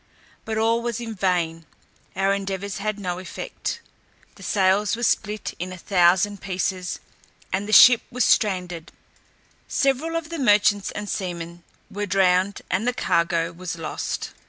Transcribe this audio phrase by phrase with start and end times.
[0.45, 1.67] But all was in vain
[2.15, 3.81] our endeavours had no effect;
[4.33, 6.99] the sails were split in a thousand pieces,
[7.53, 8.91] and the ship was stranded;
[9.67, 11.61] several of the merchants and seamen
[11.91, 14.31] were drowned and the cargo was lost.